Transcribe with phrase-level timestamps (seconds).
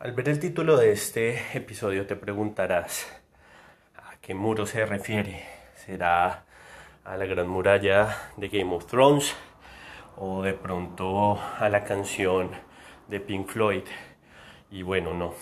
[0.00, 3.04] Al ver el título de este episodio te preguntarás
[3.96, 5.42] a qué muro se refiere.
[5.74, 6.44] ¿Será
[7.02, 9.34] a la gran muralla de Game of Thrones
[10.16, 12.52] o de pronto a la canción
[13.08, 13.82] de Pink Floyd?
[14.70, 15.34] Y bueno, no.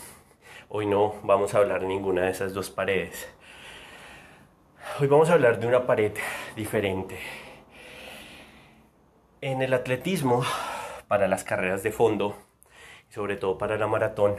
[0.71, 3.29] Hoy no vamos a hablar ninguna de esas dos paredes.
[4.99, 6.13] Hoy vamos a hablar de una pared
[6.57, 7.19] diferente.
[9.43, 10.43] En el atletismo,
[11.09, 12.46] para las carreras de fondo,
[13.11, 14.37] sobre todo para la maratón,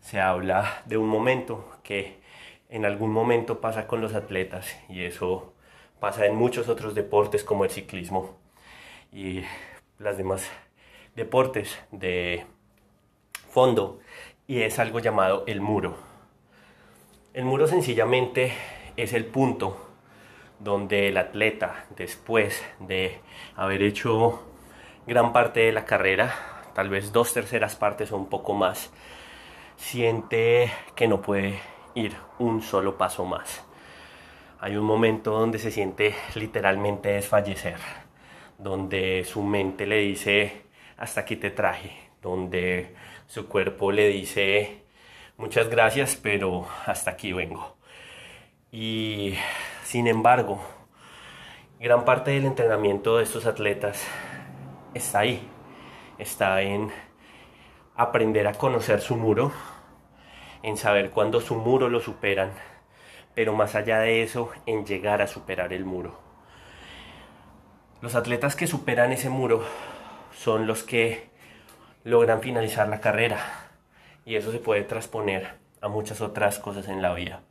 [0.00, 2.20] se habla de un momento que
[2.68, 5.52] en algún momento pasa con los atletas y eso
[5.98, 8.36] pasa en muchos otros deportes como el ciclismo
[9.12, 9.42] y
[9.98, 10.50] las demás
[11.16, 12.46] deportes de
[13.50, 14.00] fondo
[14.46, 15.96] y es algo llamado el muro.
[17.34, 18.52] El muro sencillamente
[18.96, 19.76] es el punto
[20.58, 23.20] donde el atleta después de
[23.56, 24.42] haber hecho
[25.06, 26.34] gran parte de la carrera
[26.74, 28.90] tal vez dos terceras partes o un poco más,
[29.76, 31.58] siente que no puede
[31.94, 33.64] ir un solo paso más.
[34.60, 37.78] Hay un momento donde se siente literalmente desfallecer,
[38.58, 40.62] donde su mente le dice,
[40.98, 42.94] hasta aquí te traje, donde
[43.26, 44.82] su cuerpo le dice,
[45.38, 47.76] muchas gracias, pero hasta aquí vengo.
[48.70, 49.34] Y
[49.82, 50.60] sin embargo,
[51.80, 54.06] gran parte del entrenamiento de estos atletas
[54.92, 55.48] está ahí,
[56.20, 56.90] está en
[57.96, 59.52] aprender a conocer su muro,
[60.62, 62.52] en saber cuándo su muro lo superan,
[63.34, 66.18] pero más allá de eso, en llegar a superar el muro.
[68.00, 69.64] Los atletas que superan ese muro
[70.32, 71.30] son los que
[72.04, 73.38] logran finalizar la carrera
[74.24, 77.42] y eso se puede transponer a muchas otras cosas en la vida.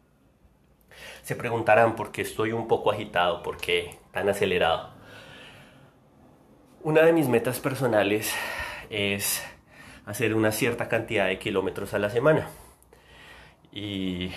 [1.22, 4.99] Se preguntarán por qué estoy un poco agitado, por qué tan acelerado.
[6.82, 8.34] Una de mis metas personales
[8.90, 9.46] es
[10.06, 12.48] hacer una cierta cantidad de kilómetros a la semana.
[13.74, 14.32] Y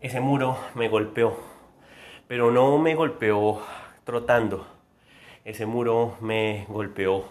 [0.00, 1.36] ese muro me golpeó,
[2.28, 3.60] pero no me golpeó
[4.04, 4.68] trotando.
[5.44, 7.24] Ese muro me golpeó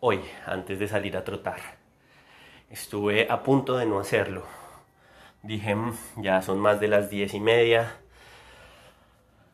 [0.00, 1.60] hoy, antes de salir a trotar.
[2.68, 4.44] Estuve a punto de no hacerlo.
[5.42, 7.96] Dije, mm, ya son más de las diez y media.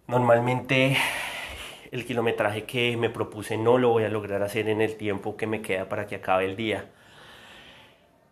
[0.08, 0.96] Normalmente
[1.92, 5.46] el kilometraje que me propuse no lo voy a lograr hacer en el tiempo que
[5.46, 6.90] me queda para que acabe el día.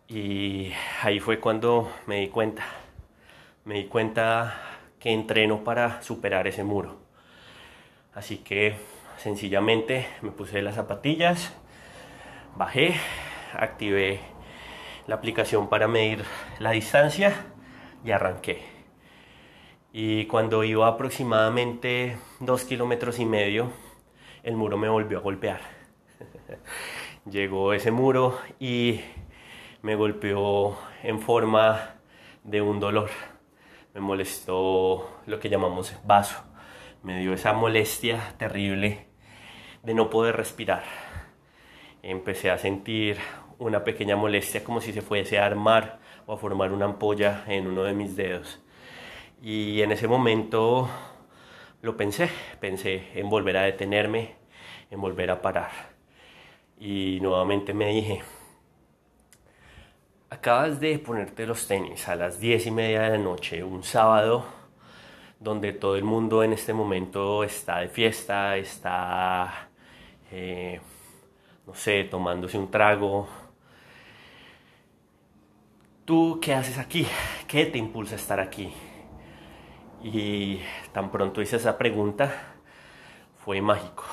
[0.07, 0.71] Y
[1.01, 2.63] ahí fue cuando me di cuenta.
[3.63, 4.55] Me di cuenta
[4.99, 6.97] que entreno para superar ese muro.
[8.13, 8.75] Así que
[9.17, 11.53] sencillamente me puse las zapatillas,
[12.55, 12.95] bajé,
[13.53, 14.19] activé
[15.07, 16.23] la aplicación para medir
[16.59, 17.33] la distancia
[18.03, 18.74] y arranqué
[19.97, 23.71] y cuando iba aproximadamente dos kilómetros y medio,
[24.43, 25.61] el muro me volvió a golpear.
[27.31, 28.99] Llegó ese muro y
[29.83, 31.95] me golpeó en forma
[32.43, 33.09] de un dolor.
[33.93, 36.43] Me molestó lo que llamamos vaso.
[37.01, 39.07] Me dio esa molestia terrible
[39.81, 40.83] de no poder respirar.
[42.03, 43.15] Empecé a sentir
[43.59, 47.67] una pequeña molestia como si se fuese a armar o a formar una ampolla en
[47.67, 48.59] uno de mis dedos
[49.41, 50.89] y en ese momento
[51.81, 52.29] lo pensé,
[52.59, 54.35] pensé en volver a detenerme,
[54.89, 55.71] en volver a parar.
[56.79, 58.23] Y nuevamente me dije,
[60.29, 64.45] acabas de ponerte los tenis a las diez y media de la noche, un sábado,
[65.39, 69.69] donde todo el mundo en este momento está de fiesta, está,
[70.31, 70.79] eh,
[71.67, 73.27] no sé, tomándose un trago.
[76.03, 77.07] ¿Tú qué haces aquí?
[77.47, 78.73] ¿Qué te impulsa a estar aquí?
[80.07, 80.59] Y
[80.91, 82.31] tan pronto hice esa pregunta,
[83.43, 84.03] fue mágico.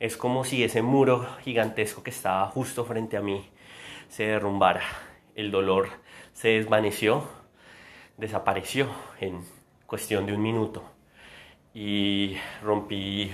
[0.00, 3.48] Es como si ese muro gigantesco que estaba justo frente a mí
[4.08, 4.82] se derrumbara.
[5.36, 5.90] El dolor
[6.32, 7.22] se desvaneció,
[8.16, 8.88] desapareció
[9.20, 9.44] en
[9.86, 10.82] cuestión de un minuto.
[11.72, 13.30] Y rompí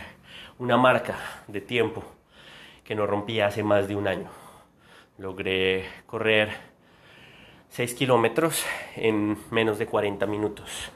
[0.58, 1.16] una marca
[1.46, 2.04] de tiempo
[2.84, 4.28] que no rompía hace más de un año.
[5.16, 6.50] Logré correr
[7.70, 8.62] 6 kilómetros
[8.94, 10.92] en menos de 40 minutos.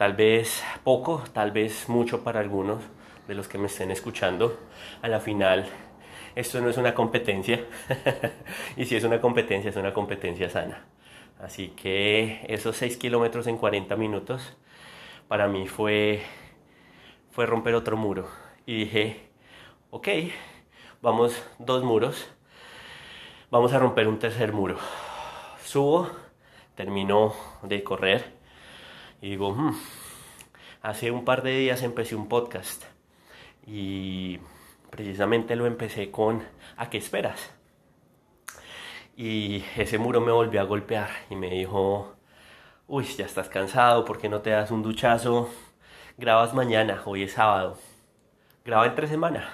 [0.00, 2.82] Tal vez poco, tal vez mucho para algunos
[3.28, 4.58] de los que me estén escuchando.
[5.02, 5.68] A la final,
[6.34, 7.66] esto no es una competencia.
[8.78, 10.86] y si es una competencia, es una competencia sana.
[11.38, 14.56] Así que esos 6 kilómetros en 40 minutos,
[15.28, 16.22] para mí fue,
[17.30, 18.26] fue romper otro muro.
[18.64, 19.28] Y dije,
[19.90, 20.08] ok,
[21.02, 22.26] vamos dos muros,
[23.50, 24.78] vamos a romper un tercer muro.
[25.62, 26.08] Subo,
[26.74, 28.39] termino de correr
[29.20, 29.76] y digo, hmm,
[30.82, 32.84] hace un par de días empecé un podcast
[33.66, 34.38] y
[34.90, 36.42] precisamente lo empecé con
[36.76, 37.52] ¿A qué esperas?
[39.16, 42.14] y ese muro me volvió a golpear y me dijo,
[42.86, 45.50] uy, ya estás cansado, ¿por qué no te das un duchazo?
[46.16, 47.78] Grabas mañana, hoy es sábado.
[48.64, 49.48] Graba entre semana.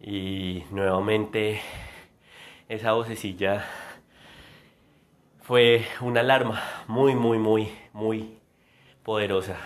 [0.00, 1.60] Y nuevamente
[2.68, 3.64] esa vocecilla
[5.50, 8.38] fue una alarma muy, muy, muy, muy
[9.02, 9.56] poderosa.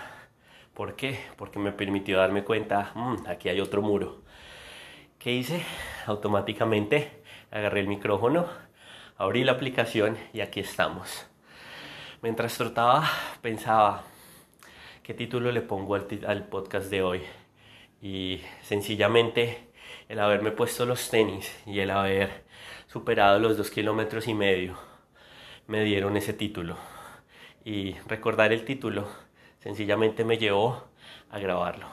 [0.73, 1.19] ¿Por qué?
[1.37, 4.23] Porque me permitió darme cuenta, mmm, aquí hay otro muro.
[5.19, 5.63] ¿Qué hice?
[6.07, 7.21] Automáticamente
[7.51, 8.47] agarré el micrófono,
[9.17, 11.27] abrí la aplicación y aquí estamos.
[12.23, 13.07] Mientras trotaba,
[13.43, 14.05] pensaba,
[15.03, 17.21] ¿qué título le pongo al, al podcast de hoy?
[18.01, 19.69] Y sencillamente
[20.09, 22.43] el haberme puesto los tenis y el haber
[22.87, 24.94] superado los dos kilómetros y medio
[25.67, 26.77] me dieron ese título.
[27.63, 29.07] Y recordar el título
[29.59, 30.83] sencillamente me llevó
[31.29, 31.87] a grabarlo.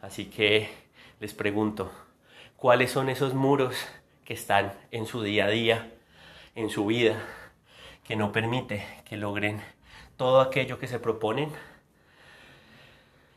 [0.00, 0.68] Así que
[1.20, 1.92] les pregunto,
[2.56, 3.76] ¿cuáles son esos muros
[4.24, 5.92] que están en su día a día,
[6.54, 7.22] en su vida,
[8.04, 9.62] que no permite que logren
[10.16, 11.50] todo aquello que se proponen?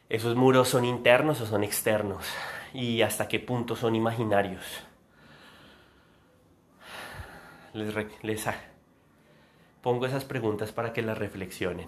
[0.10, 2.25] ¿Esos muros son internos o son externos?
[2.74, 4.64] ¿Y hasta qué punto son imaginarios?
[7.74, 7.94] Les,
[8.24, 8.48] les,
[9.82, 11.88] pongo esas preguntas para que las reflexionen.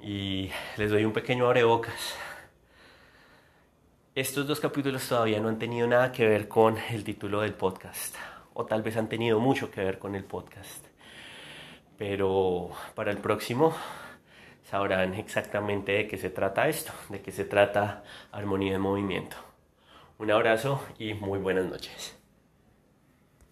[0.00, 2.14] Y les doy un pequeño abrebocas.
[4.14, 8.16] Estos dos capítulos todavía no han tenido nada que ver con el título del podcast,
[8.54, 10.84] o tal vez han tenido mucho que ver con el podcast.
[11.96, 13.74] Pero para el próximo
[14.70, 19.36] sabrán exactamente de qué se trata esto, de qué se trata armonía de movimiento.
[20.18, 22.19] Un abrazo y muy buenas noches.